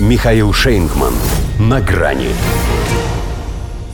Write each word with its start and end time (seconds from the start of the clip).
Михаил 0.00 0.52
Шейнгман. 0.52 1.14
На 1.60 1.80
грани. 1.80 2.30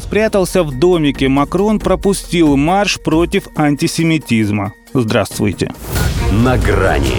Спрятался 0.02 0.62
в 0.62 0.78
домике. 0.78 1.28
Макрон 1.28 1.78
пропустил 1.78 2.56
марш 2.56 2.98
против 2.98 3.48
антисемитизма. 3.54 4.72
Здравствуйте. 4.94 5.74
На 6.32 6.56
грани. 6.56 7.18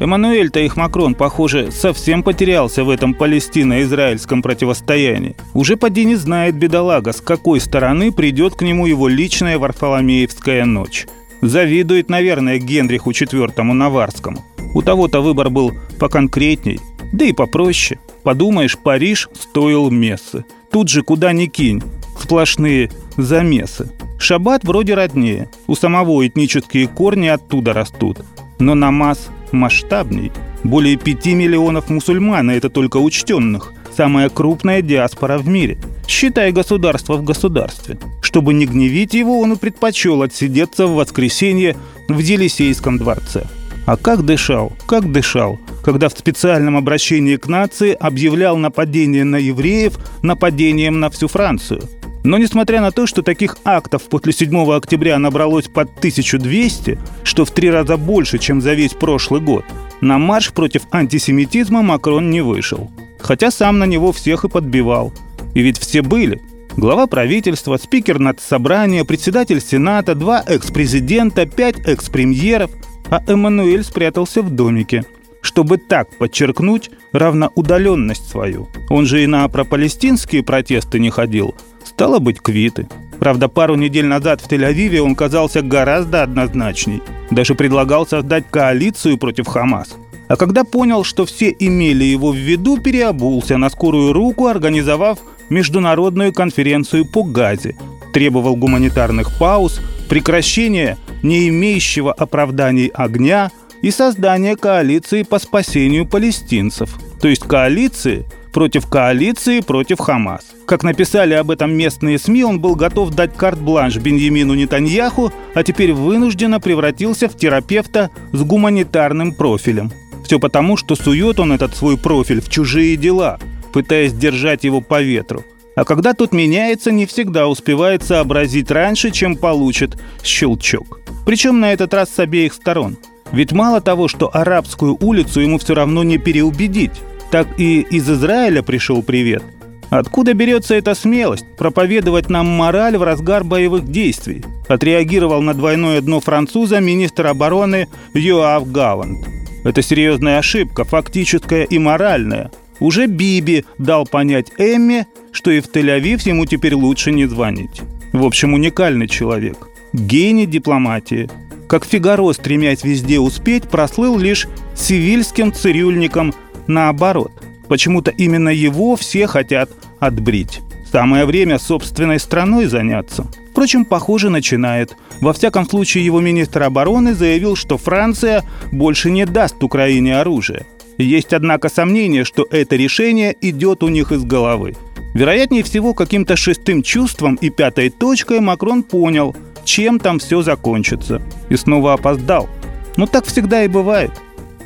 Эммануэль-то 0.00 0.58
их 0.58 0.76
Макрон, 0.76 1.14
похоже, 1.14 1.70
совсем 1.70 2.24
потерялся 2.24 2.82
в 2.82 2.90
этом 2.90 3.14
палестино-израильском 3.14 4.42
противостоянии. 4.42 5.36
Уже 5.54 5.76
поди 5.76 6.04
не 6.04 6.16
знает 6.16 6.56
бедолага, 6.56 7.12
с 7.12 7.20
какой 7.20 7.60
стороны 7.60 8.10
придет 8.10 8.56
к 8.56 8.62
нему 8.62 8.86
его 8.86 9.06
личная 9.06 9.60
Варфоломеевская 9.60 10.64
ночь. 10.64 11.06
Завидует, 11.40 12.10
наверное, 12.10 12.58
Генриху 12.58 13.12
IV 13.12 13.62
Наварскому. 13.62 14.44
У 14.74 14.82
того-то 14.82 15.20
выбор 15.20 15.50
был 15.50 15.72
поконкретней, 16.00 16.80
да 17.12 17.24
и 17.24 17.32
попроще. 17.32 18.00
Подумаешь, 18.22 18.78
Париж 18.78 19.28
стоил 19.34 19.90
мессы. 19.90 20.44
Тут 20.70 20.88
же 20.88 21.02
куда 21.02 21.32
ни 21.32 21.46
кинь, 21.46 21.82
сплошные 22.18 22.90
замесы. 23.16 23.90
Шаббат 24.18 24.64
вроде 24.64 24.94
роднее, 24.94 25.50
у 25.66 25.74
самого 25.74 26.26
этнические 26.26 26.86
корни 26.88 27.26
оттуда 27.26 27.72
растут. 27.72 28.20
Но 28.58 28.74
намаз 28.74 29.28
масштабней. 29.50 30.32
Более 30.64 30.96
5 30.96 31.26
миллионов 31.26 31.90
мусульман, 31.90 32.50
и 32.50 32.54
это 32.54 32.70
только 32.70 32.98
учтенных. 32.98 33.72
Самая 33.94 34.30
крупная 34.30 34.80
диаспора 34.80 35.38
в 35.38 35.48
мире. 35.48 35.78
Считай 36.06 36.52
государство 36.52 37.16
в 37.16 37.24
государстве. 37.24 37.98
Чтобы 38.22 38.54
не 38.54 38.66
гневить 38.66 39.12
его, 39.12 39.40
он 39.40 39.52
и 39.52 39.56
предпочел 39.56 40.22
отсидеться 40.22 40.86
в 40.86 40.94
воскресенье 40.94 41.76
в 42.08 42.18
Елисейском 42.18 42.98
дворце. 42.98 43.44
А 43.84 43.96
как 43.96 44.24
дышал, 44.24 44.72
как 44.86 45.10
дышал, 45.10 45.58
когда 45.82 46.08
в 46.08 46.12
специальном 46.12 46.76
обращении 46.76 47.36
к 47.36 47.48
нации 47.48 47.92
объявлял 47.92 48.56
нападение 48.56 49.24
на 49.24 49.36
евреев 49.36 49.98
нападением 50.22 51.00
на 51.00 51.10
всю 51.10 51.26
Францию. 51.26 51.82
Но 52.24 52.38
несмотря 52.38 52.80
на 52.80 52.92
то, 52.92 53.08
что 53.08 53.22
таких 53.22 53.56
актов 53.64 54.04
после 54.04 54.32
7 54.32 54.72
октября 54.72 55.18
набралось 55.18 55.66
под 55.66 55.90
1200, 55.98 56.96
что 57.24 57.44
в 57.44 57.50
три 57.50 57.68
раза 57.68 57.96
больше, 57.96 58.38
чем 58.38 58.60
за 58.60 58.74
весь 58.74 58.92
прошлый 58.92 59.40
год, 59.40 59.64
на 60.00 60.18
марш 60.18 60.52
против 60.52 60.82
антисемитизма 60.92 61.82
Макрон 61.82 62.30
не 62.30 62.40
вышел. 62.40 62.92
Хотя 63.18 63.50
сам 63.50 63.80
на 63.80 63.84
него 63.84 64.12
всех 64.12 64.44
и 64.44 64.48
подбивал. 64.48 65.12
И 65.54 65.62
ведь 65.62 65.78
все 65.78 66.02
были. 66.02 66.40
Глава 66.76 67.08
правительства, 67.08 67.76
спикер 67.76 68.20
надсобрания, 68.20 69.04
председатель 69.04 69.60
Сената, 69.60 70.14
два 70.14 70.42
экс-президента, 70.46 71.44
пять 71.46 71.80
экс-премьеров– 71.80 72.70
а 73.12 73.22
Эммануэль 73.26 73.84
спрятался 73.84 74.40
в 74.40 74.48
домике, 74.48 75.04
чтобы 75.42 75.76
так 75.76 76.08
подчеркнуть 76.16 76.90
равноудаленность 77.12 78.26
свою. 78.26 78.70
Он 78.88 79.04
же 79.04 79.22
и 79.22 79.26
на 79.26 79.46
пропалестинские 79.48 80.42
протесты 80.42 80.98
не 80.98 81.10
ходил. 81.10 81.54
Стало 81.84 82.20
быть, 82.20 82.40
квиты. 82.40 82.88
Правда, 83.18 83.48
пару 83.48 83.74
недель 83.74 84.06
назад 84.06 84.40
в 84.40 84.48
Тель-Авиве 84.48 85.00
он 85.00 85.14
казался 85.14 85.60
гораздо 85.60 86.22
однозначней. 86.22 87.02
Даже 87.30 87.54
предлагал 87.54 88.06
создать 88.06 88.48
коалицию 88.50 89.18
против 89.18 89.46
Хамас. 89.46 89.94
А 90.28 90.36
когда 90.36 90.64
понял, 90.64 91.04
что 91.04 91.26
все 91.26 91.54
имели 91.58 92.04
его 92.04 92.32
в 92.32 92.36
виду, 92.36 92.78
переобулся 92.78 93.58
на 93.58 93.68
скорую 93.68 94.14
руку, 94.14 94.46
организовав 94.46 95.18
международную 95.50 96.32
конференцию 96.32 97.04
по 97.04 97.24
Газе. 97.24 97.76
Требовал 98.14 98.56
гуманитарных 98.56 99.38
пауз, 99.38 99.82
прекращения 100.08 100.96
не 101.22 101.48
имеющего 101.48 102.12
оправданий 102.12 102.88
огня 102.88 103.50
и 103.82 103.90
создание 103.90 104.56
коалиции 104.56 105.22
по 105.22 105.38
спасению 105.38 106.06
палестинцев, 106.06 106.98
то 107.20 107.28
есть 107.28 107.42
коалиции 107.42 108.26
против 108.52 108.86
коалиции 108.86 109.60
против 109.60 109.98
Хамас. 109.98 110.44
Как 110.66 110.84
написали 110.84 111.34
об 111.34 111.50
этом 111.50 111.72
местные 111.72 112.18
СМИ, 112.18 112.44
он 112.44 112.60
был 112.60 112.76
готов 112.76 113.10
дать 113.10 113.36
карт-бланш 113.36 113.96
Беньямину 113.96 114.54
Нетаньяху, 114.54 115.32
а 115.54 115.62
теперь 115.64 115.92
вынужденно 115.92 116.60
превратился 116.60 117.28
в 117.28 117.36
терапевта 117.36 118.10
с 118.32 118.42
гуманитарным 118.42 119.32
профилем. 119.32 119.90
Все 120.24 120.38
потому, 120.38 120.76
что 120.76 120.94
сует 120.94 121.40
он 121.40 121.52
этот 121.52 121.74
свой 121.74 121.98
профиль 121.98 122.40
в 122.40 122.48
чужие 122.48 122.96
дела, 122.96 123.38
пытаясь 123.72 124.12
держать 124.12 124.64
его 124.64 124.80
по 124.80 125.02
ветру. 125.02 125.44
А 125.74 125.84
когда 125.84 126.12
тот 126.12 126.32
меняется, 126.32 126.92
не 126.92 127.06
всегда 127.06 127.48
успевает 127.48 128.02
сообразить 128.02 128.70
раньше, 128.70 129.10
чем 129.10 129.36
получит 129.36 129.98
щелчок. 130.22 131.01
Причем 131.24 131.60
на 131.60 131.72
этот 131.72 131.94
раз 131.94 132.10
с 132.10 132.18
обеих 132.18 132.52
сторон. 132.52 132.96
Ведь 133.32 133.52
мало 133.52 133.80
того, 133.80 134.08
что 134.08 134.30
арабскую 134.32 134.96
улицу 135.00 135.40
ему 135.40 135.58
все 135.58 135.74
равно 135.74 136.02
не 136.02 136.18
переубедить, 136.18 136.92
так 137.30 137.48
и 137.58 137.80
из 137.80 138.08
Израиля 138.10 138.62
пришел 138.62 139.02
привет. 139.02 139.42
Откуда 139.88 140.32
берется 140.32 140.74
эта 140.74 140.94
смелость 140.94 141.44
проповедовать 141.56 142.30
нам 142.30 142.46
мораль 142.46 142.96
в 142.96 143.02
разгар 143.02 143.44
боевых 143.44 143.90
действий? 143.90 144.42
Отреагировал 144.68 145.42
на 145.42 145.54
двойное 145.54 146.00
дно 146.00 146.20
француза 146.20 146.80
министр 146.80 147.26
обороны 147.26 147.88
Йоав 148.14 148.70
Галланд. 148.70 149.26
Это 149.64 149.82
серьезная 149.82 150.38
ошибка, 150.38 150.84
фактическая 150.84 151.64
и 151.64 151.78
моральная. 151.78 152.50
Уже 152.80 153.06
Биби 153.06 153.64
дал 153.78 154.06
понять 154.06 154.50
Эмме, 154.58 155.06
что 155.30 155.50
и 155.50 155.60
в 155.60 155.70
Тель-Авив 155.70 156.26
ему 156.26 156.46
теперь 156.46 156.74
лучше 156.74 157.12
не 157.12 157.26
звонить. 157.26 157.82
В 158.12 158.24
общем, 158.24 158.54
уникальный 158.54 159.08
человек 159.08 159.68
гений 159.92 160.46
дипломатии. 160.46 161.28
Как 161.68 161.84
Фигаро, 161.84 162.32
стремясь 162.32 162.84
везде 162.84 163.18
успеть, 163.18 163.68
прослыл 163.68 164.18
лишь 164.18 164.46
сивильским 164.74 165.52
цирюльником 165.52 166.34
наоборот. 166.66 167.32
Почему-то 167.68 168.10
именно 168.10 168.50
его 168.50 168.96
все 168.96 169.26
хотят 169.26 169.70
отбрить. 169.98 170.60
Самое 170.90 171.24
время 171.24 171.58
собственной 171.58 172.18
страной 172.18 172.66
заняться. 172.66 173.26
Впрочем, 173.50 173.86
похоже, 173.86 174.28
начинает. 174.28 174.94
Во 175.20 175.32
всяком 175.32 175.66
случае, 175.66 176.04
его 176.04 176.20
министр 176.20 176.64
обороны 176.64 177.14
заявил, 177.14 177.56
что 177.56 177.78
Франция 177.78 178.44
больше 178.70 179.10
не 179.10 179.24
даст 179.24 179.62
Украине 179.62 180.18
оружие. 180.18 180.66
Есть, 180.98 181.32
однако, 181.32 181.70
сомнение, 181.70 182.24
что 182.24 182.46
это 182.50 182.76
решение 182.76 183.34
идет 183.40 183.82
у 183.82 183.88
них 183.88 184.12
из 184.12 184.22
головы. 184.22 184.76
Вероятнее 185.14 185.62
всего, 185.62 185.94
каким-то 185.94 186.36
шестым 186.36 186.82
чувством 186.82 187.36
и 187.36 187.48
пятой 187.48 187.88
точкой 187.88 188.40
Макрон 188.40 188.82
понял– 188.82 189.34
чем 189.64 189.98
там 189.98 190.18
все 190.18 190.42
закончится. 190.42 191.20
И 191.48 191.56
снова 191.56 191.94
опоздал. 191.94 192.48
Но 192.96 193.06
так 193.06 193.24
всегда 193.26 193.64
и 193.64 193.68
бывает, 193.68 194.10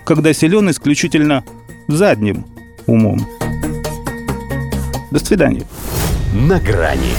когда 0.05 0.33
силен 0.33 0.71
исключительно 0.71 1.45
задним 1.89 2.45
умом. 2.87 3.27
До 5.11 5.19
свидания. 5.19 5.65
На 6.35 6.59
грани 6.61 7.15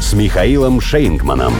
с 0.00 0.12
Михаилом 0.14 0.80
Шейнгманом. 0.80 1.54